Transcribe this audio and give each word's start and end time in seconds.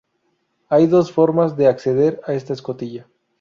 Hay 0.69 0.87
dos 0.87 1.11
formas 1.11 1.55
de 1.57 1.67
acceder 1.67 2.21
a 2.25 2.33
esta 2.33 2.53
escotilla. 2.53 3.07